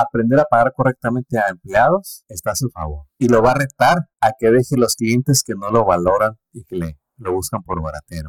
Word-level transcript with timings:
aprender 0.00 0.40
a 0.40 0.44
pagar 0.44 0.72
correctamente 0.74 1.38
a 1.38 1.48
empleados 1.50 2.24
está 2.28 2.52
a 2.52 2.56
su 2.56 2.68
favor. 2.70 3.06
Y 3.18 3.28
lo 3.28 3.42
va 3.42 3.52
a 3.52 3.54
retar 3.54 3.98
a 4.20 4.32
que 4.38 4.50
deje 4.50 4.76
los 4.76 4.94
clientes 4.94 5.42
que 5.44 5.54
no 5.54 5.70
lo 5.70 5.84
valoran 5.84 6.38
y 6.52 6.64
que 6.64 6.76
le, 6.76 6.98
lo 7.16 7.32
buscan 7.32 7.62
por 7.62 7.82
baratero. 7.82 8.28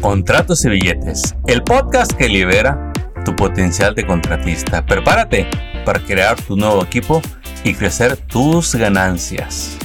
Contratos 0.00 0.64
y 0.64 0.70
billetes, 0.70 1.34
el 1.46 1.62
podcast 1.64 2.12
que 2.12 2.28
libera 2.28 2.92
tu 3.24 3.34
potencial 3.34 3.94
de 3.94 4.06
contratista. 4.06 4.86
Prepárate 4.86 5.46
para 5.84 6.00
crear 6.00 6.40
tu 6.40 6.56
nuevo 6.56 6.82
equipo 6.82 7.20
y 7.64 7.74
crecer 7.74 8.16
tus 8.16 8.74
ganancias. 8.74 9.76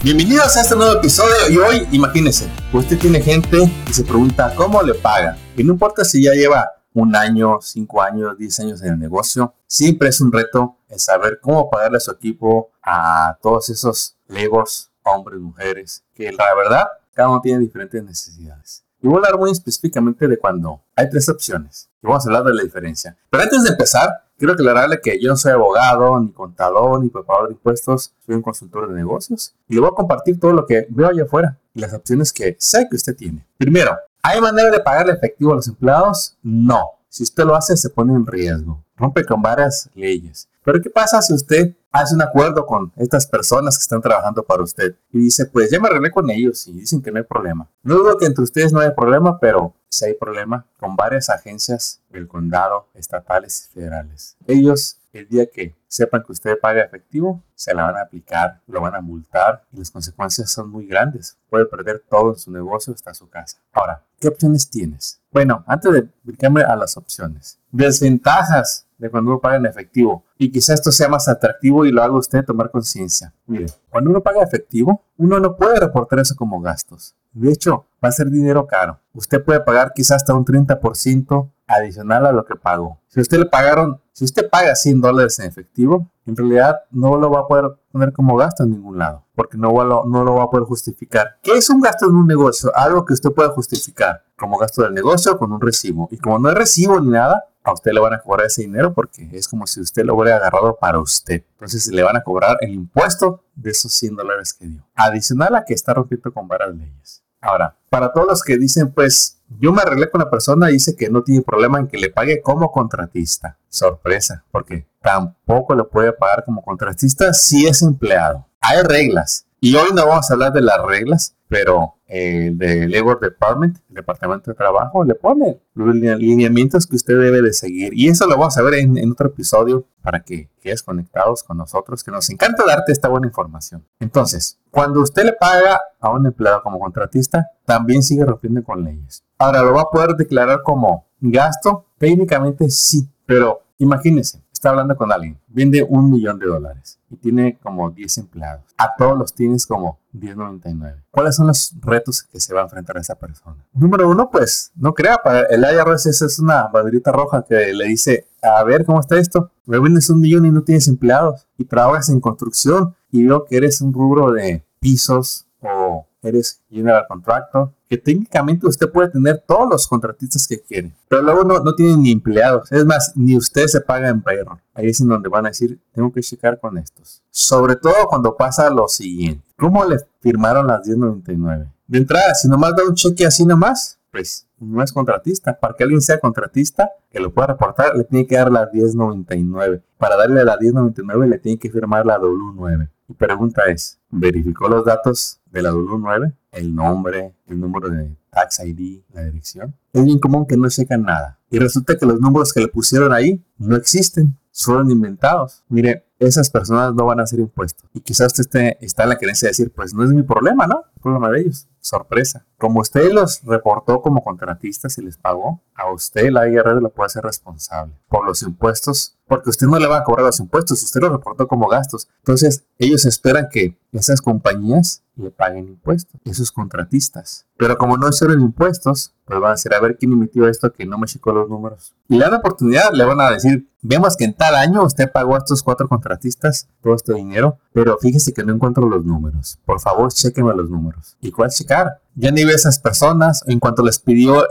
Bienvenidos 0.00 0.56
a 0.56 0.60
este 0.60 0.76
nuevo 0.76 0.92
episodio 0.92 1.50
y 1.50 1.58
hoy 1.58 1.88
imagínense, 1.90 2.48
usted 2.72 2.96
tiene 2.98 3.20
gente 3.20 3.68
y 3.88 3.92
se 3.92 4.04
pregunta 4.04 4.54
cómo 4.54 4.80
le 4.80 4.94
paga. 4.94 5.36
Y 5.56 5.64
no 5.64 5.72
importa 5.72 6.04
si 6.04 6.22
ya 6.22 6.32
lleva 6.34 6.68
un 7.00 7.14
año, 7.14 7.58
cinco 7.60 8.02
años, 8.02 8.36
diez 8.36 8.58
años 8.58 8.82
en 8.82 8.94
el 8.94 8.98
negocio, 8.98 9.54
siempre 9.66 10.08
es 10.08 10.20
un 10.20 10.32
reto 10.32 10.76
el 10.88 10.98
saber 10.98 11.38
cómo 11.40 11.70
pagarle 11.70 11.98
a 11.98 12.00
su 12.00 12.10
equipo 12.10 12.70
a 12.82 13.38
todos 13.40 13.70
esos 13.70 14.16
legos, 14.26 14.90
hombres, 15.04 15.40
mujeres, 15.40 16.02
que 16.14 16.32
la 16.32 16.54
verdad 16.56 16.86
cada 17.14 17.28
uno 17.28 17.40
tiene 17.40 17.60
diferentes 17.60 18.02
necesidades. 18.02 18.84
Y 19.00 19.06
voy 19.06 19.16
a 19.16 19.18
hablar 19.18 19.38
muy 19.38 19.52
específicamente 19.52 20.26
de 20.26 20.38
cuando 20.38 20.82
hay 20.96 21.08
tres 21.08 21.28
opciones. 21.28 21.88
Y 22.02 22.06
vamos 22.08 22.26
a 22.26 22.28
hablar 22.30 22.44
de 22.44 22.54
la 22.54 22.64
diferencia. 22.64 23.16
Pero 23.30 23.44
antes 23.44 23.62
de 23.62 23.70
empezar, 23.70 24.08
quiero 24.36 24.54
aclararle 24.54 25.00
que 25.00 25.20
yo 25.20 25.28
no 25.28 25.36
soy 25.36 25.52
abogado, 25.52 26.18
ni 26.18 26.32
contador, 26.32 27.00
ni 27.00 27.08
preparador 27.08 27.48
de 27.48 27.54
impuestos. 27.54 28.12
Soy 28.26 28.34
un 28.34 28.42
consultor 28.42 28.88
de 28.88 28.94
negocios. 28.94 29.54
Y 29.68 29.74
le 29.74 29.80
voy 29.80 29.90
a 29.90 29.94
compartir 29.94 30.40
todo 30.40 30.52
lo 30.52 30.66
que 30.66 30.86
veo 30.90 31.08
allá 31.08 31.22
afuera 31.22 31.58
y 31.74 31.80
las 31.80 31.94
opciones 31.94 32.32
que 32.32 32.56
sé 32.58 32.88
que 32.90 32.96
usted 32.96 33.14
tiene. 33.14 33.46
Primero, 33.56 33.96
¿hay 34.28 34.40
manera 34.40 34.70
de 34.70 34.80
pagarle 34.80 35.12
efectivo 35.14 35.52
a 35.52 35.56
los 35.56 35.68
empleados? 35.68 36.36
No. 36.42 36.82
Si 37.08 37.22
usted 37.22 37.44
lo 37.44 37.54
hace, 37.54 37.76
se 37.76 37.88
pone 37.88 38.12
en 38.12 38.26
riesgo. 38.26 38.84
Rompe 38.96 39.24
con 39.24 39.40
varias 39.40 39.88
leyes. 39.94 40.48
Pero 40.62 40.82
¿qué 40.82 40.90
pasa 40.90 41.22
si 41.22 41.32
usted 41.32 41.74
hace 41.90 42.14
un 42.14 42.20
acuerdo 42.20 42.66
con 42.66 42.92
estas 42.96 43.26
personas 43.26 43.78
que 43.78 43.82
están 43.82 44.02
trabajando 44.02 44.42
para 44.42 44.62
usted 44.62 44.96
y 45.10 45.20
dice, 45.20 45.46
pues 45.46 45.70
ya 45.70 45.80
me 45.80 45.88
arreglé 45.88 46.10
con 46.10 46.28
ellos 46.28 46.66
y 46.66 46.72
dicen 46.72 47.00
que 47.00 47.10
no 47.10 47.18
hay 47.18 47.24
problema? 47.24 47.70
No 47.82 47.94
dudo 47.94 48.18
que 48.18 48.26
entre 48.26 48.44
ustedes 48.44 48.70
no 48.72 48.80
hay 48.80 48.90
problema, 48.90 49.38
pero 49.40 49.74
si 49.88 50.04
hay 50.04 50.14
problema 50.14 50.66
con 50.78 50.94
varias 50.94 51.30
agencias 51.30 52.02
del 52.10 52.28
condado, 52.28 52.88
estatales 52.92 53.70
y 53.70 53.74
federales. 53.74 54.36
Ellos, 54.46 54.98
el 55.12 55.28
día 55.28 55.46
que 55.46 55.74
sepan 55.86 56.22
que 56.22 56.32
usted 56.32 56.58
paga 56.60 56.82
efectivo, 56.82 57.42
se 57.54 57.74
la 57.74 57.84
van 57.84 57.96
a 57.96 58.02
aplicar, 58.02 58.60
lo 58.66 58.80
van 58.80 58.94
a 58.94 59.00
multar 59.00 59.64
y 59.72 59.78
las 59.78 59.90
consecuencias 59.90 60.50
son 60.50 60.70
muy 60.70 60.86
grandes. 60.86 61.38
Puede 61.48 61.66
perder 61.66 62.04
todo 62.08 62.32
en 62.32 62.38
su 62.38 62.50
negocio 62.50 62.92
hasta 62.92 63.14
su 63.14 63.28
casa. 63.28 63.58
Ahora, 63.72 64.04
¿qué 64.20 64.28
opciones 64.28 64.68
tienes? 64.68 65.20
Bueno, 65.32 65.64
antes 65.66 65.92
de 65.92 65.98
explicarme 66.00 66.62
a 66.62 66.76
las 66.76 66.96
opciones. 66.96 67.58
Desventajas 67.70 68.86
de 68.98 69.10
cuando 69.10 69.30
uno 69.30 69.40
paga 69.40 69.56
en 69.56 69.66
efectivo. 69.66 70.24
Y 70.36 70.50
quizás 70.50 70.76
esto 70.76 70.92
sea 70.92 71.08
más 71.08 71.28
atractivo 71.28 71.86
y 71.86 71.92
lo 71.92 72.02
haga 72.02 72.14
usted 72.14 72.44
tomar 72.44 72.70
conciencia. 72.70 73.32
Mire, 73.46 73.66
cuando 73.88 74.10
uno 74.10 74.22
paga 74.22 74.42
efectivo, 74.42 75.04
uno 75.16 75.40
no 75.40 75.56
puede 75.56 75.80
reportar 75.80 76.18
eso 76.20 76.36
como 76.36 76.60
gastos. 76.60 77.14
De 77.38 77.52
hecho, 77.52 77.86
va 78.02 78.08
a 78.08 78.12
ser 78.12 78.30
dinero 78.30 78.66
caro. 78.66 79.00
Usted 79.12 79.44
puede 79.44 79.60
pagar 79.60 79.92
quizás 79.94 80.16
hasta 80.16 80.34
un 80.34 80.44
30% 80.44 81.50
adicional 81.66 82.26
a 82.26 82.32
lo 82.32 82.44
que 82.44 82.56
pagó. 82.56 82.98
Si 83.08 83.20
usted 83.20 83.38
le 83.38 83.46
pagaron, 83.46 84.00
si 84.12 84.24
usted 84.24 84.48
paga 84.48 84.74
100 84.74 85.00
dólares 85.00 85.38
en 85.38 85.46
efectivo, 85.46 86.08
en 86.26 86.36
realidad 86.36 86.80
no 86.90 87.16
lo 87.16 87.30
va 87.30 87.40
a 87.40 87.46
poder 87.46 87.70
poner 87.92 88.12
como 88.12 88.36
gasto 88.36 88.64
en 88.64 88.70
ningún 88.70 88.98
lado, 88.98 89.24
porque 89.34 89.56
no, 89.56 89.70
lo, 89.84 90.04
no 90.04 90.24
lo 90.24 90.34
va 90.34 90.44
a 90.44 90.50
poder 90.50 90.66
justificar. 90.66 91.36
¿Qué 91.42 91.52
es 91.52 91.70
un 91.70 91.80
gasto 91.80 92.06
en 92.06 92.14
un 92.16 92.26
negocio? 92.26 92.70
Algo 92.74 93.04
que 93.04 93.14
usted 93.14 93.30
pueda 93.30 93.50
justificar 93.50 94.24
como 94.36 94.58
gasto 94.58 94.82
del 94.82 94.94
negocio 94.94 95.38
con 95.38 95.52
un 95.52 95.60
recibo. 95.60 96.08
Y 96.10 96.18
como 96.18 96.38
no 96.38 96.48
es 96.48 96.54
recibo 96.54 97.00
ni 97.00 97.10
nada, 97.10 97.44
a 97.64 97.72
usted 97.72 97.92
le 97.92 98.00
van 98.00 98.14
a 98.14 98.20
cobrar 98.20 98.46
ese 98.46 98.62
dinero 98.62 98.94
porque 98.94 99.28
es 99.32 99.46
como 99.46 99.66
si 99.66 99.80
usted 99.80 100.04
lo 100.04 100.14
hubiera 100.14 100.36
agarrado 100.36 100.76
para 100.80 100.98
usted. 101.00 101.44
Entonces 101.52 101.86
le 101.88 102.02
van 102.02 102.16
a 102.16 102.22
cobrar 102.22 102.56
el 102.60 102.70
impuesto 102.70 103.42
de 103.54 103.70
esos 103.70 103.92
100 103.92 104.16
dólares 104.16 104.54
que 104.54 104.66
dio. 104.66 104.86
Adicional 104.94 105.54
a 105.54 105.64
que 105.64 105.74
está 105.74 105.94
rompiendo 105.94 106.32
con 106.32 106.48
varias 106.48 106.74
leyes. 106.74 107.22
Ahora, 107.40 107.76
para 107.90 108.12
todos 108.12 108.26
los 108.26 108.42
que 108.42 108.58
dicen, 108.58 108.92
pues 108.92 109.38
yo 109.60 109.72
me 109.72 109.82
arreglé 109.82 110.10
con 110.10 110.20
la 110.20 110.30
persona 110.30 110.70
y 110.70 110.74
dice 110.74 110.96
que 110.96 111.08
no 111.08 111.22
tiene 111.22 111.42
problema 111.42 111.78
en 111.78 111.88
que 111.88 111.98
le 111.98 112.10
pague 112.10 112.42
como 112.42 112.70
contratista. 112.70 113.58
Sorpresa, 113.68 114.44
porque 114.50 114.86
tampoco 115.00 115.74
le 115.74 115.84
puede 115.84 116.12
pagar 116.12 116.44
como 116.44 116.62
contratista 116.62 117.32
si 117.32 117.66
es 117.66 117.82
empleado. 117.82 118.46
Hay 118.60 118.82
reglas. 118.82 119.46
Y 119.60 119.74
hoy 119.74 119.90
no 119.94 120.06
vamos 120.06 120.30
a 120.30 120.34
hablar 120.34 120.52
de 120.52 120.60
las 120.60 120.80
reglas, 120.84 121.34
pero 121.48 121.94
el 122.06 122.56
de 122.56 122.88
Labor 122.88 123.20
Department, 123.20 123.78
el 123.88 123.96
Departamento 123.96 124.50
de 124.50 124.54
Trabajo, 124.54 125.04
le 125.04 125.14
pone 125.14 125.60
los 125.74 125.94
lineamientos 125.94 126.86
que 126.86 126.96
usted 126.96 127.18
debe 127.18 127.42
de 127.42 127.52
seguir. 127.52 127.92
Y 127.94 128.08
eso 128.08 128.26
lo 128.26 128.36
vamos 128.36 128.56
a 128.58 128.62
ver 128.62 128.74
en, 128.74 129.10
otro 129.10 129.28
episodio 129.28 129.86
para 130.02 130.20
que 130.20 130.50
quedes 130.60 130.82
conectados 130.82 131.42
con 131.42 131.56
nosotros, 131.56 132.04
que 132.04 132.10
nos 132.10 132.28
encanta 132.30 132.64
darte 132.66 132.92
esta 132.92 133.08
buena 133.08 133.26
información. 133.26 133.84
Entonces, 133.98 134.58
cuando 134.70 135.00
usted 135.00 135.24
le 135.24 135.32
paga 135.32 135.80
a 136.00 136.10
un 136.10 136.26
empleado 136.26 136.62
como 136.62 136.78
contratista, 136.78 137.46
también 137.64 138.02
sigue 138.02 138.24
rompiendo 138.24 138.62
con 138.62 138.84
leyes. 138.84 139.24
Ahora, 139.38 139.62
¿lo 139.62 139.74
va 139.74 139.82
a 139.82 139.90
poder 139.90 140.16
declarar 140.16 140.62
como 140.62 141.08
gasto? 141.20 141.86
Técnicamente 141.98 142.70
sí, 142.70 143.08
pero 143.26 143.62
imagínese, 143.78 144.42
está 144.52 144.70
hablando 144.70 144.96
con 144.96 145.12
alguien, 145.12 145.40
vende 145.46 145.86
un 145.88 146.10
millón 146.10 146.38
de 146.38 146.46
dólares 146.46 146.98
y 147.10 147.16
tiene 147.16 147.58
como 147.62 147.90
10 147.90 148.18
empleados. 148.18 148.64
A 148.76 148.94
todos 148.96 149.16
los 149.16 149.32
tienes 149.32 149.66
como 149.66 150.00
10.99. 150.12 151.04
¿Cuáles 151.10 151.36
son 151.36 151.46
los 151.46 151.74
retos 151.80 152.22
que 152.22 152.40
se 152.40 152.52
va 152.52 152.60
a 152.60 152.64
enfrentar 152.64 152.98
a 152.98 153.00
esa 153.00 153.14
persona? 153.14 153.64
Número 153.72 154.08
uno, 154.08 154.30
pues, 154.30 154.72
no 154.74 154.92
crea, 154.94 155.20
el 155.48 155.62
IRS 155.62 156.06
es 156.06 156.38
una 156.38 156.68
banderita 156.68 157.12
roja 157.12 157.44
que 157.48 157.72
le 157.72 157.86
dice, 157.86 158.26
a 158.42 158.62
ver, 158.64 158.84
¿cómo 158.84 159.00
está 159.00 159.16
esto? 159.16 159.50
Me 159.64 159.78
vendes 159.78 160.10
un 160.10 160.20
millón 160.20 160.44
y 160.46 160.50
no 160.50 160.62
tienes 160.62 160.88
empleados 160.88 161.46
y 161.56 161.64
trabajas 161.64 162.08
en 162.08 162.20
construcción 162.20 162.94
y 163.10 163.24
veo 163.24 163.44
que 163.44 163.56
eres 163.56 163.80
un 163.80 163.92
rubro 163.92 164.32
de 164.32 164.64
pisos 164.80 165.46
o 165.60 166.06
eres 166.22 166.62
general 166.68 167.04
contractor, 167.08 167.72
que 167.88 167.96
técnicamente 167.96 168.66
usted 168.66 168.90
puede 168.90 169.08
tener 169.08 169.42
todos 169.46 169.68
los 169.70 169.86
contratistas 169.86 170.46
que 170.46 170.60
quiere, 170.60 170.92
pero 171.08 171.22
luego 171.22 171.44
no, 171.44 171.60
no 171.60 171.74
tiene 171.74 171.96
ni 171.96 172.12
empleados. 172.12 172.70
Es 172.70 172.84
más, 172.84 173.12
ni 173.16 173.36
usted 173.36 173.66
se 173.66 173.80
paga 173.80 174.08
en 174.08 174.22
payroll. 174.22 174.58
Ahí 174.74 174.88
es 174.88 175.00
en 175.00 175.08
donde 175.08 175.28
van 175.28 175.46
a 175.46 175.48
decir, 175.48 175.80
tengo 175.92 176.12
que 176.12 176.20
checar 176.20 176.60
con 176.60 176.76
estos. 176.76 177.22
Sobre 177.30 177.76
todo 177.76 177.94
cuando 178.08 178.36
pasa 178.36 178.68
lo 178.70 178.88
siguiente. 178.88 179.42
¿Cómo 179.56 179.84
le 179.84 179.96
firmaron 180.20 180.66
las 180.66 180.86
1099? 180.86 181.72
De 181.86 181.98
entrada, 181.98 182.34
si 182.34 182.48
nomás 182.48 182.76
da 182.76 182.84
un 182.86 182.94
cheque 182.94 183.26
así 183.26 183.46
nomás, 183.46 183.98
pues 184.10 184.46
no 184.58 184.82
es 184.82 184.92
contratista. 184.92 185.58
Para 185.58 185.74
que 185.74 185.84
alguien 185.84 186.02
sea 186.02 186.20
contratista, 186.20 186.90
que 187.10 187.20
lo 187.20 187.32
pueda 187.32 187.48
reportar, 187.48 187.96
le 187.96 188.04
tiene 188.04 188.26
que 188.26 188.36
dar 188.36 188.52
la 188.52 188.68
1099. 188.72 189.82
Para 189.96 190.16
darle 190.16 190.44
la 190.44 190.56
1099 190.58 191.28
le 191.28 191.38
tiene 191.38 191.58
que 191.58 191.70
firmar 191.70 192.04
la 192.04 192.18
W9. 192.18 192.88
Mi 193.08 193.14
pregunta 193.14 193.62
es, 193.68 193.98
¿verificó 194.10 194.68
los 194.68 194.84
datos 194.84 195.40
de 195.46 195.62
la 195.62 195.72
W9? 195.72 196.34
El 196.52 196.74
nombre, 196.74 197.34
el 197.46 197.58
número 197.58 197.88
de 197.88 198.14
tax 198.30 198.60
ID, 198.60 199.02
la 199.14 199.24
dirección. 199.24 199.74
Es 199.94 200.04
bien 200.04 200.18
común 200.18 200.46
que 200.46 200.58
no 200.58 200.68
checan 200.68 201.02
nada. 201.02 201.40
Y 201.50 201.58
resulta 201.58 201.96
que 201.96 202.04
los 202.04 202.20
números 202.20 202.52
que 202.52 202.60
le 202.60 202.68
pusieron 202.68 203.14
ahí 203.14 203.42
no 203.56 203.76
existen, 203.76 204.38
fueron 204.52 204.90
inventados. 204.90 205.64
Mire, 205.68 206.06
esas 206.18 206.50
personas 206.50 206.94
no 206.94 207.06
van 207.06 207.20
a 207.20 207.22
hacer 207.22 207.38
impuestos. 207.38 207.88
Y 207.94 208.00
quizás 208.00 208.38
usted 208.38 208.76
está 208.80 209.04
en 209.04 209.08
la 209.08 209.16
creencia 209.16 209.46
de 209.46 209.50
decir, 209.50 209.72
pues 209.72 209.94
no 209.94 210.04
es 210.04 210.10
mi 210.10 210.22
problema, 210.22 210.66
¿no? 210.66 210.84
El 210.96 211.00
problema 211.00 211.30
de 211.30 211.40
ellos. 211.40 211.68
Sorpresa. 211.80 212.44
Como 212.58 212.80
usted 212.80 213.10
los 213.12 213.42
reportó 213.44 214.02
como 214.02 214.22
contratistas 214.22 214.98
y 214.98 215.02
les 215.02 215.16
pagó, 215.16 215.62
a 215.74 215.90
usted 215.92 216.30
la 216.30 216.48
IRS 216.48 216.82
lo 216.82 216.90
puede 216.90 217.06
hacer 217.06 217.22
responsable 217.22 217.94
por 218.08 218.26
los 218.26 218.42
impuestos, 218.42 219.17
porque 219.28 219.50
usted 219.50 219.66
no 219.66 219.78
le 219.78 219.86
va 219.86 219.98
a 219.98 220.04
cobrar 220.04 220.26
los 220.26 220.40
impuestos, 220.40 220.82
usted 220.82 221.00
los 221.00 221.12
reportó 221.12 221.46
como 221.46 221.68
gastos. 221.68 222.08
Entonces, 222.18 222.64
ellos 222.78 223.04
esperan 223.04 223.48
que 223.50 223.76
esas 223.92 224.20
compañías 224.20 225.02
le 225.16 225.30
paguen 225.30 225.68
impuestos, 225.68 226.20
esos 226.24 226.52
contratistas. 226.52 227.46
Pero 227.56 227.76
como 227.76 227.96
no 227.96 228.08
hicieron 228.08 228.40
impuestos, 228.40 229.12
pues 229.24 229.40
van 229.40 229.50
a 229.50 229.54
decir, 229.54 229.74
a 229.74 229.80
ver 229.80 229.96
quién 229.98 230.12
emitió 230.12 230.48
esto 230.48 230.72
que 230.72 230.86
no 230.86 230.96
me 230.96 231.06
checó 231.06 231.32
los 231.32 231.48
números. 231.48 231.94
Y 232.08 232.16
le 232.16 232.24
dan 232.24 232.34
oportunidad, 232.34 232.92
le 232.92 233.04
van 233.04 233.20
a 233.20 233.30
decir, 233.30 233.68
vemos 233.82 234.16
que 234.16 234.24
en 234.24 234.34
tal 234.34 234.54
año 234.54 234.82
usted 234.84 235.10
pagó 235.10 235.34
a 235.34 235.38
estos 235.38 235.62
cuatro 235.62 235.88
contratistas 235.88 236.68
todo 236.82 236.94
este 236.94 237.14
dinero, 237.14 237.58
pero 237.72 237.98
fíjese 237.98 238.32
que 238.32 238.44
no 238.44 238.54
encuentro 238.54 238.88
los 238.88 239.04
números. 239.04 239.58
Por 239.64 239.80
favor, 239.80 240.12
chequenme 240.12 240.54
los 240.54 240.70
números. 240.70 241.16
¿Y 241.20 241.30
cuál 241.30 241.50
checar? 241.50 242.00
Ya 242.20 242.32
ni 242.32 242.44
ve 242.44 242.52
esas 242.52 242.80
personas, 242.80 243.44
en 243.46 243.60
cuanto 243.60 243.84
les 243.84 244.00
pidió 244.00 244.44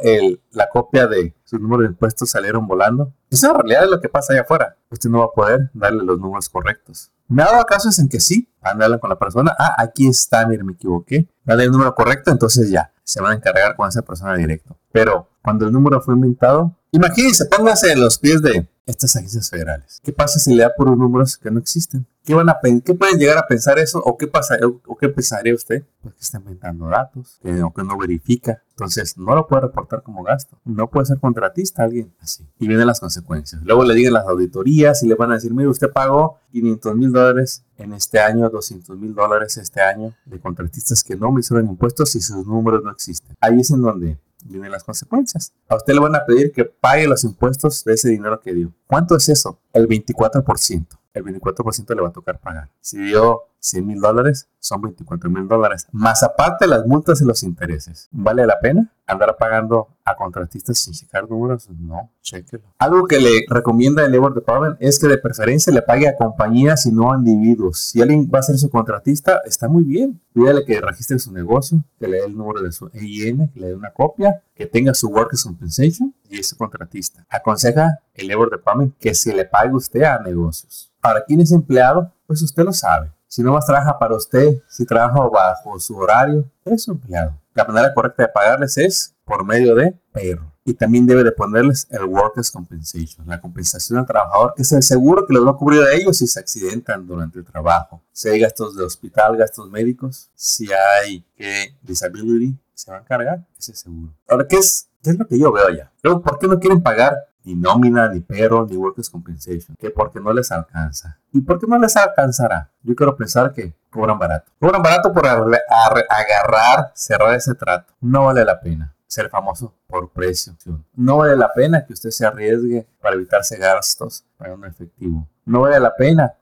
la 0.51 0.69
copia 0.69 1.05
de 1.05 1.35
su 1.43 1.59
número 1.59 1.83
de 1.83 1.89
impuestos, 1.89 2.29
salieron 2.29 2.65
volando. 2.65 3.13
Esa 3.29 3.49
en 3.49 3.55
realidad 3.55 3.83
es 3.83 3.89
lo 3.89 3.99
que 3.99 4.07
pasa 4.07 4.31
allá 4.31 4.43
afuera. 4.43 4.77
Usted 4.89 5.09
no 5.09 5.19
va 5.19 5.25
a 5.25 5.31
poder 5.31 5.69
darle 5.73 6.05
los 6.05 6.17
números 6.17 6.47
correctos. 6.47 7.11
Me 7.27 7.43
ha 7.43 7.47
dado 7.47 7.65
casos 7.65 7.99
en 7.99 8.07
que 8.07 8.21
sí, 8.21 8.49
van 8.61 8.81
a 8.81 8.85
hablar 8.85 9.01
con 9.01 9.09
la 9.09 9.19
persona, 9.19 9.53
ah, 9.59 9.75
aquí 9.79 10.07
está, 10.07 10.47
mire, 10.47 10.63
me 10.63 10.73
equivoqué, 10.73 11.27
dale 11.43 11.65
el 11.65 11.71
número 11.71 11.93
correcto, 11.93 12.31
entonces 12.31 12.69
ya, 12.69 12.93
se 13.03 13.21
van 13.21 13.33
a 13.33 13.35
encargar 13.35 13.75
con 13.75 13.89
esa 13.89 14.01
persona 14.01 14.35
directo. 14.35 14.77
Pero 14.93 15.27
cuando 15.43 15.65
el 15.65 15.73
número 15.73 15.99
fue 15.99 16.13
inventado, 16.13 16.73
Imagínense, 16.97 17.45
póngase 17.45 17.91
en 17.91 18.01
los 18.01 18.17
pies 18.17 18.41
de 18.41 18.67
estas 18.87 19.15
agencias 19.15 19.51
federales. 19.51 20.01
¿Qué 20.03 20.11
pasa 20.11 20.39
si 20.39 20.55
le 20.55 20.63
da 20.63 20.73
por 20.75 20.89
números 20.97 21.37
que 21.37 21.51
no 21.51 21.59
existen? 21.59 22.07
¿Qué, 22.25 22.33
van 22.33 22.49
a 22.49 22.57
¿Qué 22.83 22.95
pueden 22.95 23.19
llegar 23.19 23.37
a 23.37 23.45
pensar 23.45 23.77
eso? 23.77 24.01
¿O 24.03 24.17
qué, 24.17 24.25
pasa, 24.25 24.57
o, 24.65 24.97
qué 24.97 25.07
pensaría 25.07 25.53
usted? 25.53 25.83
Pues 26.01 26.15
que 26.15 26.21
está 26.21 26.39
inventando 26.39 26.87
datos, 26.87 27.37
que, 27.43 27.51
que 27.51 27.83
no 27.83 27.97
verifica. 27.99 28.63
Entonces, 28.71 29.15
no 29.15 29.35
lo 29.35 29.45
puede 29.45 29.61
reportar 29.61 30.01
como 30.01 30.23
gasto. 30.23 30.57
No 30.65 30.89
puede 30.89 31.05
ser 31.05 31.19
contratista 31.19 31.83
alguien 31.83 32.15
así. 32.19 32.47
Y 32.57 32.67
vienen 32.67 32.87
las 32.87 32.99
consecuencias. 32.99 33.61
Luego 33.63 33.83
le 33.83 33.93
digan 33.93 34.13
las 34.13 34.25
auditorías 34.25 35.03
y 35.03 35.07
le 35.07 35.13
van 35.13 35.29
a 35.29 35.35
decir, 35.35 35.53
mire, 35.53 35.69
usted 35.69 35.91
pagó 35.91 36.39
500 36.51 36.95
mil 36.95 37.11
dólares 37.11 37.63
en 37.77 37.93
este 37.93 38.19
año, 38.19 38.49
200 38.49 38.97
mil 38.97 39.13
dólares 39.13 39.55
este 39.57 39.81
año 39.81 40.15
de 40.25 40.39
contratistas 40.39 41.03
que 41.03 41.15
no 41.15 41.31
me 41.31 41.41
hicieron 41.41 41.67
impuestos 41.67 42.15
y 42.15 42.21
sus 42.21 42.47
números 42.47 42.83
no 42.83 42.89
existen. 42.89 43.35
Ahí 43.39 43.59
es 43.59 43.69
en 43.69 43.83
donde 43.83 44.17
vienen 44.45 44.71
las 44.71 44.83
consecuencias. 44.83 45.53
A 45.67 45.75
usted 45.75 45.93
le 45.93 45.99
van 45.99 46.15
a 46.15 46.25
pedir 46.25 46.51
que 46.51 46.65
pague 46.65 47.07
los 47.07 47.23
impuestos 47.23 47.83
de 47.83 47.93
ese 47.93 48.09
dinero 48.09 48.39
que 48.39 48.53
dio. 48.53 48.73
¿Cuánto 48.85 49.15
es 49.15 49.29
eso? 49.29 49.59
El 49.73 49.87
24% 49.87 50.85
el 51.17 51.25
24% 51.25 51.95
le 51.95 52.01
va 52.01 52.09
a 52.09 52.11
tocar 52.11 52.39
pagar. 52.39 52.69
Si 52.81 52.97
dio 52.97 53.43
100 53.59 53.85
mil 53.85 53.99
dólares, 53.99 54.47
son 54.59 54.81
24 54.81 55.29
mil 55.29 55.47
dólares. 55.47 55.87
Más 55.91 56.23
aparte 56.23 56.67
las 56.67 56.85
multas 56.85 57.21
y 57.21 57.25
los 57.25 57.43
intereses. 57.43 58.07
¿Vale 58.11 58.45
la 58.45 58.59
pena 58.59 58.91
andar 59.05 59.37
pagando 59.37 59.87
a 60.03 60.15
contratistas 60.15 60.79
sin 60.79 60.93
checar 60.93 61.29
números? 61.29 61.69
No, 61.69 62.11
chequelo. 62.21 62.63
Algo 62.77 63.07
que 63.07 63.19
le 63.19 63.45
recomienda 63.47 64.05
el 64.05 64.11
Labor 64.11 64.33
Department 64.33 64.77
es 64.79 64.99
que 64.99 65.07
de 65.07 65.17
preferencia 65.17 65.71
le 65.71 65.81
pague 65.81 66.07
a 66.07 66.15
compañías 66.15 66.85
y 66.85 66.91
no 66.91 67.13
a 67.13 67.17
individuos. 67.17 67.79
Si 67.79 68.01
alguien 68.01 68.29
va 68.33 68.39
a 68.39 68.43
ser 68.43 68.57
su 68.57 68.69
contratista, 68.69 69.41
está 69.45 69.67
muy 69.67 69.83
bien. 69.83 70.19
Pídale 70.33 70.65
que 70.65 70.81
registre 70.81 71.19
su 71.19 71.31
negocio, 71.31 71.83
que 71.99 72.07
le 72.07 72.17
dé 72.17 72.25
el 72.25 72.35
número 72.35 72.61
de 72.61 72.71
su 72.71 72.89
EIN, 72.93 73.49
que 73.49 73.59
le 73.59 73.67
dé 73.67 73.75
una 73.75 73.91
copia, 73.91 74.43
que 74.55 74.65
tenga 74.65 74.93
su 74.93 75.07
Workers 75.07 75.43
Compensation 75.43 76.13
y 76.29 76.39
es 76.39 76.49
su 76.49 76.57
contratista. 76.57 77.25
Aconseja 77.29 77.99
el 78.13 78.27
Labor 78.27 78.51
Department 78.51 78.97
que 78.99 79.13
se 79.15 79.33
le 79.33 79.45
pague 79.45 79.73
usted 79.73 80.03
a 80.03 80.19
negocios. 80.19 80.91
Para 80.99 81.23
quien 81.23 81.41
es 81.41 81.51
empleado, 81.51 82.13
pues 82.25 82.41
usted 82.41 82.63
lo 82.63 82.73
sabe. 82.73 83.11
Si 83.27 83.43
no 83.43 83.53
más 83.53 83.65
trabaja 83.65 83.99
para 83.99 84.15
usted, 84.15 84.61
si 84.69 84.85
trabaja 84.85 85.19
bajo 85.27 85.79
su 85.79 85.97
horario, 85.97 86.49
es 86.63 86.83
su 86.83 86.91
empleado. 86.91 87.37
La 87.53 87.65
manera 87.65 87.93
correcta 87.93 88.23
de 88.23 88.29
pagarles 88.29 88.77
es 88.77 89.15
por 89.25 89.45
medio 89.45 89.75
de 89.75 89.99
perro. 90.11 90.53
Y 90.63 90.73
también 90.73 91.05
debe 91.05 91.23
de 91.23 91.31
ponerles 91.31 91.87
el 91.89 92.03
Workers' 92.05 92.51
Compensation, 92.51 93.25
la 93.27 93.39
compensación 93.39 93.99
al 93.99 94.05
trabajador, 94.05 94.53
que 94.55 94.63
es 94.63 94.71
el 94.71 94.83
seguro 94.83 95.25
que 95.25 95.33
les 95.33 95.43
va 95.43 95.51
a 95.51 95.55
cubrir 95.55 95.81
a 95.81 95.93
ellos 95.93 96.17
si 96.17 96.27
se 96.27 96.39
accidentan 96.39 97.07
durante 97.07 97.39
el 97.39 97.45
trabajo. 97.45 98.01
Si 98.11 98.27
hay 98.29 98.39
gastos 98.39 98.75
de 98.75 98.83
hospital, 98.83 99.37
gastos 99.37 99.69
médicos, 99.69 100.29
si 100.35 100.69
hay 100.71 101.25
que 101.35 101.75
disability, 101.81 102.57
se 102.73 102.91
va 102.91 102.97
a 102.97 103.01
encargar 103.01 103.45
ese 103.57 103.75
seguro. 103.75 104.13
Ahora, 104.27 104.45
¿qué 104.47 104.57
es, 104.57 104.89
qué 105.01 105.11
es 105.11 105.17
lo 105.17 105.25
que 105.25 105.39
yo 105.39 105.51
veo? 105.51 105.67
Luego, 106.03 106.21
¿por 106.21 106.37
qué 106.37 106.47
no 106.47 106.59
quieren 106.59 106.81
pagar 106.81 107.15
ni 107.47 107.55
nómina, 107.55 108.09
ni 108.09 108.19
perro, 108.19 108.67
ni 108.69 108.75
workers 108.75 109.09
compensation, 109.09 109.77
que 109.79 109.89
porque 109.89 110.19
no 110.19 110.33
les 110.33 110.51
alcanza. 110.51 111.17
¿Y 111.31 111.39
por 111.39 111.59
qué 111.59 111.65
no 111.65 111.79
les 111.79 111.95
alcanzará? 111.95 112.69
Yo 112.83 112.93
quiero 112.93 113.15
pensar 113.15 113.53
que 113.53 113.73
cobran 113.89 114.19
barato. 114.19 114.51
Cobran 114.59 114.81
barato 114.81 115.13
por 115.13 115.25
agarrar, 115.25 116.91
cerrar 116.93 117.35
ese 117.35 117.55
trato. 117.55 117.93
No 118.01 118.25
vale 118.25 118.43
la 118.43 118.59
pena 118.59 118.93
ser 119.07 119.29
famoso 119.29 119.73
por 119.87 120.09
precio. 120.09 120.57
No 120.93 121.17
vale 121.17 121.37
la 121.37 121.53
pena 121.53 121.85
que 121.85 121.93
usted 121.93 122.09
se 122.09 122.25
arriesgue 122.25 122.85
para 123.01 123.15
evitarse 123.15 123.57
gastos 123.57 124.25
un 124.39 124.65
efectivo. 124.65 125.25
No 125.45 125.61
vale 125.61 125.79
la 125.79 125.95
pena 125.95 126.33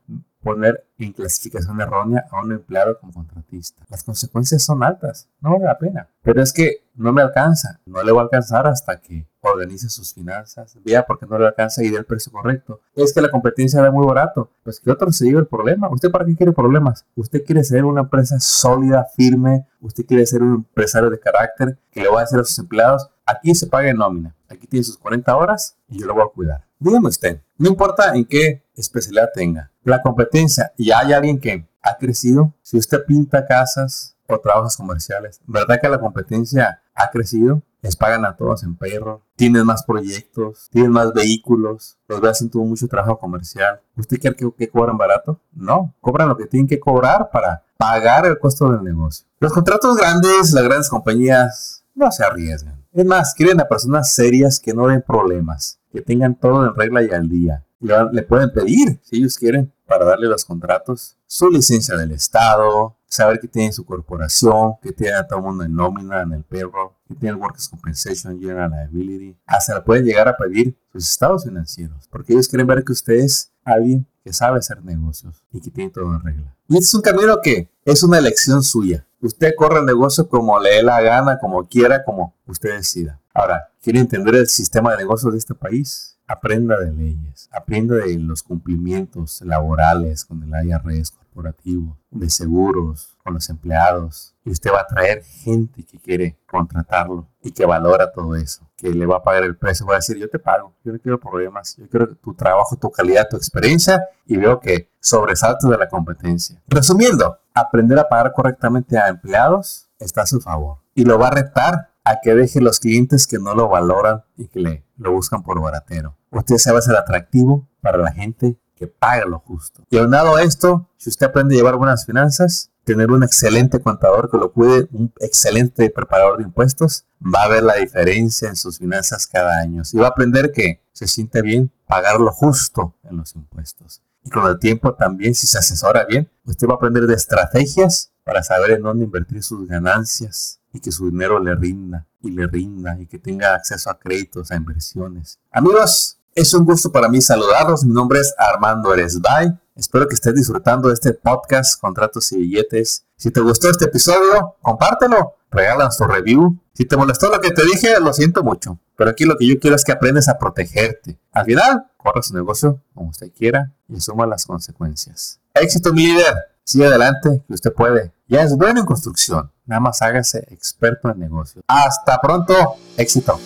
poner 0.46 0.86
en 1.00 1.12
clasificación 1.12 1.82
errónea 1.82 2.28
a 2.32 2.40
un 2.40 2.52
empleado 2.52 3.00
como 3.00 3.12
contratista. 3.12 3.84
Las 3.90 4.04
consecuencias 4.04 4.62
son 4.64 4.84
altas, 4.84 5.28
no 5.42 5.54
vale 5.54 5.66
la 5.66 5.80
pena. 5.80 6.08
Pero 6.22 6.40
es 6.44 6.54
que 6.54 6.86
no 6.94 7.12
me 7.12 7.24
alcanza, 7.24 7.80
no 7.88 8.04
le 8.04 8.12
va 8.12 8.22
a 8.22 8.24
alcanzar 8.26 8.68
hasta 8.68 9.02
que 9.02 9.28
organice 9.42 9.90
sus 9.90 10.14
finanzas, 10.14 10.78
vea 10.86 11.04
por 11.04 11.18
qué 11.18 11.26
no 11.26 11.40
le 11.40 11.48
alcanza 11.48 11.84
y 11.84 11.90
dé 11.90 11.98
el 11.98 12.06
precio 12.06 12.32
correcto. 12.32 12.80
Es 12.94 13.12
que 13.12 13.22
la 13.22 13.32
competencia 13.32 13.82
da 13.82 13.90
muy 13.90 14.06
barato, 14.06 14.52
pues 14.64 14.80
que 14.80 14.92
otro 14.92 15.12
se 15.12 15.26
lleve 15.26 15.40
el 15.40 15.48
problema. 15.48 15.90
¿Usted 15.90 16.12
para 16.12 16.26
qué 16.26 16.36
quiere 16.36 16.52
problemas? 16.52 17.08
¿Usted 17.16 17.44
quiere 17.44 17.64
ser 17.64 17.84
una 17.84 18.02
empresa 18.02 18.40
sólida, 18.40 19.04
firme? 19.16 19.66
¿Usted 19.82 20.06
quiere 20.06 20.28
ser 20.28 20.44
un 20.44 20.54
empresario 20.54 21.10
de 21.10 21.20
carácter 21.20 21.80
que 21.90 22.02
le 22.02 22.10
va 22.10 22.22
a 22.22 22.24
hacer 22.24 22.40
a 22.40 22.44
sus 22.44 22.60
empleados? 22.60 23.10
Aquí 23.26 23.56
se 23.56 23.68
paga 23.68 23.90
en 23.90 23.98
nómina, 23.98 24.36
aquí 24.48 24.68
tiene 24.68 24.84
sus 24.84 24.98
40 24.98 25.36
horas 25.36 25.78
y 25.88 26.00
yo 26.00 26.06
lo 26.06 26.14
voy 26.14 26.24
a 26.24 26.34
cuidar. 26.34 26.68
Dígame 26.78 27.08
usted, 27.08 27.42
no 27.58 27.70
importa 27.70 28.14
en 28.14 28.26
qué 28.26 28.64
especialidad 28.76 29.30
tenga, 29.34 29.72
la 29.84 30.02
competencia 30.02 30.74
y 30.78 30.92
hay 30.92 31.14
alguien 31.14 31.40
que 31.40 31.68
ha 31.82 31.98
crecido, 31.98 32.54
si 32.62 32.78
usted 32.78 33.04
pinta 33.06 33.46
casas 33.46 34.16
o 34.28 34.40
trabajos 34.40 34.78
comerciales, 34.78 35.42
¿verdad 35.48 35.80
que 35.82 35.90
la 35.90 36.00
competencia 36.00 36.82
ha 36.94 37.10
crecido? 37.10 37.62
Les 37.82 37.96
pagan 37.96 38.26
a 38.26 38.36
todos 38.36 38.64
en 38.64 38.76
perro, 38.76 39.24
tienen 39.36 39.66
más 39.66 39.84
proyectos, 39.84 40.70
tienen 40.72 40.92
más 40.92 41.14
vehículos, 41.14 41.98
los 42.08 42.22
ve 42.22 42.30
haciendo 42.30 42.60
mucho 42.60 42.88
trabajo 42.88 43.20
comercial. 43.20 43.80
¿Usted 43.96 44.20
cree 44.20 44.36
que, 44.36 44.52
que 44.58 44.70
cobran 44.70 44.98
barato? 44.98 45.40
No, 45.54 45.94
cobran 46.02 46.30
lo 46.30 46.36
que 46.36 46.48
tienen 46.48 46.68
que 46.68 46.80
cobrar 46.80 47.30
para 47.32 47.64
pagar 47.78 48.26
el 48.26 48.40
costo 48.40 48.72
del 48.72 48.84
negocio. 48.84 49.28
Los 49.40 49.54
contratos 49.54 49.98
grandes, 49.98 50.52
las 50.54 50.64
grandes 50.64 50.90
compañías, 50.90 51.84
no 51.94 52.12
se 52.12 52.24
arriesgan. 52.24 52.85
Es 52.96 53.06
más, 53.06 53.34
quieren 53.36 53.60
a 53.60 53.68
personas 53.68 54.14
serias 54.14 54.60
que 54.60 54.74
no 54.74 54.88
den 54.88 55.04
problemas, 55.06 55.80
que 55.92 56.02
tengan 56.02 56.34
todo 56.40 56.66
en 56.66 56.76
regla 56.76 57.04
y 57.04 57.12
al 57.12 57.30
día 57.30 57.66
le, 58.12 58.24
pueden 58.24 58.52
pedir, 58.52 59.00
si 59.04 59.18
ellos 59.18 59.38
quieren, 59.38 59.74
para 59.86 60.06
darle 60.06 60.28
los 60.28 60.46
contratos, 60.46 61.18
su 61.28 61.50
licencia 61.50 61.96
del 61.96 62.12
Estado, 62.12 62.98
saber 63.06 63.40
que 63.40 63.48
tiene 63.48 63.72
su 63.72 63.86
corporación, 63.86 64.74
que 64.82 64.92
tiene 64.92 65.14
a 65.14 65.28
todo 65.28 65.40
el 65.40 65.46
mundo 65.46 65.64
en 65.64 65.76
nómina, 65.76 66.22
en 66.22 66.34
el 66.34 66.44
perro, 66.44 66.98
que 67.08 67.16
tiene 67.16 67.36
el 67.36 67.42
Workers' 67.42 67.70
Compensation, 67.70 68.40
General 68.40 68.72
Liability. 68.72 69.38
Hasta 69.46 69.76
le 69.76 69.82
pueden 69.82 70.06
llegar 70.06 70.28
a 70.28 70.36
pedir 70.36 70.76
sus 70.92 71.10
estados 71.10 71.44
financieros, 71.44 72.08
porque 72.10 72.34
ellos 72.34 72.48
quieren 72.48 72.68
ver 72.68 72.84
que 72.84 72.94
usted 72.94 73.16
es 73.16 73.52
alguien 73.64 74.08
que 74.24 74.34
sabe 74.34 74.58
hacer 74.58 74.84
negocios 74.84 75.44
y 75.52 75.62
que 75.62 75.70
tiene 75.70 75.92
todo 75.92 76.16
en 76.16 76.22
regla. 76.22 76.56
Y 76.68 76.76
este 76.76 76.86
es 76.86 76.94
un 76.96 77.02
camino 77.02 77.38
que 77.44 77.70
es 77.86 78.02
una 78.02 78.18
elección 78.18 78.64
suya. 78.64 79.06
Usted 79.26 79.54
corre 79.58 79.80
el 79.80 79.86
negocio 79.86 80.30
como 80.30 80.60
le 80.60 80.76
dé 80.76 80.84
la 80.84 81.02
gana, 81.02 81.40
como 81.40 81.68
quiera, 81.68 82.04
como 82.04 82.36
usted 82.46 82.76
decida. 82.76 83.20
Ahora, 83.34 83.70
¿quiere 83.82 84.00
entender 84.00 84.36
el 84.36 84.48
sistema 84.48 84.92
de 84.92 84.98
negocios 84.98 85.34
de 85.34 85.40
este 85.40 85.56
país? 85.56 86.16
aprenda 86.28 86.80
de 86.80 86.92
leyes, 86.92 87.50
aprenda 87.52 87.96
de 87.96 88.18
los 88.18 88.42
cumplimientos 88.42 89.42
laborales 89.42 90.26
con 90.26 90.42
el 90.44 90.68
IRS 90.68 91.12
corporativo, 91.12 91.98
de 92.10 92.30
seguros 92.30 93.15
con 93.26 93.34
los 93.34 93.50
empleados. 93.50 94.36
Y 94.46 94.52
usted 94.52 94.72
va 94.72 94.82
a 94.82 94.88
traer 94.88 95.24
gente 95.24 95.84
que 95.84 95.98
quiere 95.98 96.38
contratarlo 96.46 97.28
y 97.42 97.52
que 97.52 97.66
valora 97.66 98.12
todo 98.12 98.36
eso, 98.36 98.62
que 98.78 98.90
le 98.90 99.08
va 99.08 99.18
a 99.18 99.24
pagar 99.24 99.44
el 99.44 99.58
precio. 99.58 99.86
Va 99.88 99.94
a 99.94 99.98
decir, 99.98 100.18
yo 100.18 100.30
te 100.30 100.38
pago, 100.38 100.74
yo 100.84 100.94
no 100.94 101.00
quiero 101.00 101.20
problemas, 101.20 101.76
yo 101.76 101.90
quiero 101.90 102.16
tu 102.16 102.36
trabajo, 102.36 102.78
tu 102.78 102.92
calidad, 102.92 103.28
tu 103.28 103.36
experiencia 103.36 104.06
y 104.28 104.38
veo 104.38 104.60
que 104.60 104.92
sobresalto 105.00 105.68
de 105.68 105.78
la 105.78 105.90
competencia. 105.90 106.62
Resumiendo, 106.68 107.40
aprender 107.56 107.98
a 107.98 108.08
pagar 108.08 108.32
correctamente 108.32 108.98
a 108.98 109.08
empleados 109.08 109.90
está 109.98 110.22
a 110.22 110.28
su 110.28 110.40
favor 110.40 110.78
y 110.94 111.04
lo 111.04 111.18
va 111.18 111.30
a 111.30 111.32
retar 111.32 111.90
a 112.04 112.20
que 112.22 112.36
deje 112.36 112.62
los 112.62 112.80
clientes 112.80 113.26
que 113.26 113.40
no 113.40 113.56
lo 113.56 113.68
valoran 113.68 114.24
y 114.38 114.48
que 114.48 114.60
le 114.60 114.86
lo 114.98 115.12
buscan 115.12 115.42
por 115.42 115.60
baratero. 115.60 116.16
Usted 116.30 116.58
se 116.58 116.72
va 116.72 116.80
a 116.80 116.84
ser 116.84 116.96
atractivo 116.96 117.68
para 117.82 117.98
la 117.98 118.12
gente 118.12 118.58
que 118.76 118.88
paga 118.88 119.26
lo 119.26 119.40
justo. 119.40 119.84
Y 119.90 119.98
aunado 119.98 120.36
a 120.36 120.44
esto, 120.44 120.90
si 120.98 121.10
usted 121.10 121.28
aprende 121.28 121.56
a 121.56 121.58
llevar 121.58 121.76
buenas 121.78 122.06
finanzas, 122.06 122.72
tener 122.86 123.12
un 123.12 123.24
excelente 123.24 123.82
contador 123.82 124.30
que 124.30 124.38
lo 124.38 124.52
cuide, 124.52 124.88
un 124.94 125.12
excelente 125.20 125.90
preparador 125.90 126.38
de 126.38 126.44
impuestos, 126.44 127.06
va 127.22 127.44
a 127.44 127.50
ver 127.50 127.64
la 127.64 127.76
diferencia 127.76 128.48
en 128.48 128.56
sus 128.56 128.78
finanzas 128.78 129.28
cada 129.28 129.60
año. 129.60 129.82
Y 129.92 129.98
va 129.98 130.08
a 130.08 130.10
aprender 130.12 130.52
que 130.52 130.82
se 130.94 131.08
siente 131.08 131.42
bien 131.42 131.72
pagar 131.88 132.20
lo 132.22 132.32
justo 132.32 132.96
en 133.04 133.18
los 133.18 133.36
impuestos. 133.36 134.02
Y 134.24 134.30
con 134.30 134.48
el 134.48 134.58
tiempo 134.60 134.94
también, 134.94 135.36
si 135.36 135.48
se 135.48 135.58
asesora 135.58 136.06
bien, 136.06 136.30
usted 136.46 136.68
va 136.68 136.74
a 136.74 136.76
aprender 136.76 137.06
de 137.06 137.16
estrategias 137.16 138.12
para 138.24 138.44
saber 138.44 138.72
en 138.72 138.84
dónde 138.84 139.06
invertir 139.06 139.44
sus 139.44 139.68
ganancias 139.68 140.60
y 140.74 140.80
que 140.80 140.92
su 140.92 141.10
dinero 141.10 141.40
le 141.40 141.56
rinda 141.56 142.06
y 142.22 142.32
le 142.32 142.48
rinda 142.48 143.00
y 143.00 143.06
que 143.08 143.20
tenga 143.20 143.54
acceso 143.54 143.90
a 143.90 144.00
créditos, 144.00 144.52
a 144.52 144.56
inversiones. 144.56 145.40
Amigos, 145.52 146.18
es 146.36 146.54
un 146.54 146.66
gusto 146.66 146.92
para 146.92 147.08
mí 147.08 147.22
saludarlos. 147.22 147.86
Mi 147.86 147.94
nombre 147.94 148.20
es 148.20 148.36
Armando 148.38 148.94
Eresbay. 148.94 149.58
Espero 149.74 150.06
que 150.08 150.16
estés 150.16 150.36
disfrutando 150.36 150.90
de 150.90 150.94
este 150.94 151.14
podcast, 151.14 151.80
Contratos 151.80 152.32
y 152.34 152.38
Billetes. 152.38 153.06
Si 153.16 153.32
te 153.32 153.40
gustó 153.40 153.70
este 153.70 153.86
episodio, 153.86 154.56
compártelo, 154.62 155.36
regalan 155.50 155.92
su 155.94 156.04
review. 156.04 156.60
Si 156.74 156.84
te 156.86 156.98
molestó 156.98 157.30
lo 157.30 157.40
que 157.40 157.52
te 157.52 157.64
dije, 157.64 158.00
lo 158.02 158.14
siento 158.14 158.44
mucho. 158.44 158.78
Pero 158.98 159.12
aquí 159.12 159.24
lo 159.24 159.38
que 159.38 159.48
yo 159.48 159.60
quiero 159.60 159.78
es 159.78 159.86
que 159.86 159.94
aprendas 159.94 160.28
a 160.28 160.38
protegerte. 160.38 161.18
Al 161.32 161.46
final, 161.46 161.86
corra 161.96 162.22
su 162.22 162.34
negocio 162.34 162.82
como 162.94 163.10
usted 163.10 163.32
quiera 163.32 163.72
y 163.88 163.98
asuma 163.98 164.26
las 164.26 164.46
consecuencias. 164.46 165.40
Éxito, 165.54 165.94
mi 165.94 166.08
líder. 166.08 166.36
Sigue 166.66 166.88
adelante, 166.88 167.44
que 167.48 167.54
usted 167.54 167.72
puede. 167.72 168.12
Ya 168.28 168.42
es 168.42 168.58
bueno 168.58 168.82
en 168.82 168.86
construcción. 168.86 169.52
Nada 169.66 169.80
más 169.80 170.02
hágase 170.02 170.40
experto 170.50 171.10
en 171.10 171.20
negocios. 171.20 171.64
Hasta 171.68 172.20
pronto. 172.20 172.76
Éxito. 172.98 173.40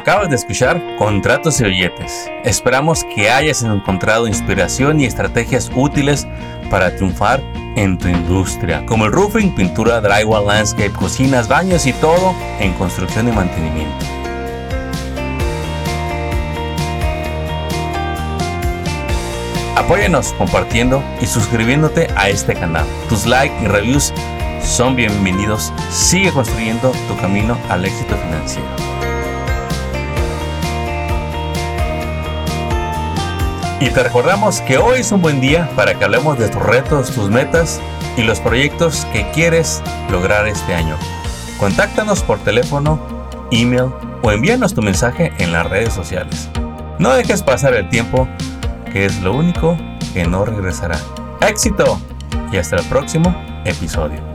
Acabas 0.00 0.30
de 0.30 0.36
escuchar 0.36 0.82
Contratos 0.96 1.60
y 1.60 1.64
Billetes. 1.64 2.30
Esperamos 2.42 3.04
que 3.14 3.28
hayas 3.28 3.62
encontrado 3.62 4.26
inspiración 4.26 4.98
y 4.98 5.04
estrategias 5.04 5.70
útiles 5.76 6.26
para 6.70 6.96
triunfar 6.96 7.42
en 7.76 7.98
tu 7.98 8.08
industria, 8.08 8.82
como 8.86 9.04
el 9.04 9.12
roofing, 9.12 9.54
pintura, 9.54 10.00
drywall, 10.00 10.46
landscape, 10.46 10.92
cocinas, 10.92 11.48
baños 11.48 11.84
y 11.84 11.92
todo 11.92 12.34
en 12.60 12.72
construcción 12.72 13.28
y 13.28 13.32
mantenimiento. 13.32 14.06
Apóyanos 19.76 20.32
compartiendo 20.32 21.04
y 21.20 21.26
suscribiéndote 21.26 22.08
a 22.16 22.30
este 22.30 22.54
canal. 22.54 22.86
Tus 23.10 23.26
likes 23.26 23.54
y 23.62 23.66
reviews 23.66 24.14
son 24.62 24.96
bienvenidos. 24.96 25.70
Sigue 25.90 26.32
construyendo 26.32 26.90
tu 27.06 27.16
camino 27.18 27.54
al 27.68 27.84
éxito 27.84 28.16
financiero. 28.16 29.09
Y 33.80 33.88
te 33.88 34.02
recordamos 34.02 34.60
que 34.60 34.76
hoy 34.76 35.00
es 35.00 35.10
un 35.10 35.22
buen 35.22 35.40
día 35.40 35.70
para 35.74 35.94
que 35.94 36.04
hablemos 36.04 36.38
de 36.38 36.50
tus 36.50 36.62
retos, 36.62 37.10
tus 37.12 37.30
metas 37.30 37.80
y 38.18 38.22
los 38.22 38.38
proyectos 38.38 39.06
que 39.06 39.30
quieres 39.30 39.82
lograr 40.10 40.46
este 40.46 40.74
año. 40.74 40.96
Contáctanos 41.58 42.22
por 42.22 42.38
teléfono, 42.40 43.00
email 43.50 43.90
o 44.22 44.32
envíanos 44.32 44.74
tu 44.74 44.82
mensaje 44.82 45.32
en 45.38 45.52
las 45.52 45.66
redes 45.66 45.94
sociales. 45.94 46.50
No 46.98 47.14
dejes 47.14 47.42
pasar 47.42 47.72
el 47.72 47.88
tiempo, 47.88 48.28
que 48.92 49.06
es 49.06 49.22
lo 49.22 49.32
único 49.32 49.78
que 50.12 50.26
no 50.26 50.44
regresará. 50.44 50.98
¡Éxito! 51.40 51.98
Y 52.52 52.58
hasta 52.58 52.76
el 52.76 52.84
próximo 52.84 53.34
episodio. 53.64 54.29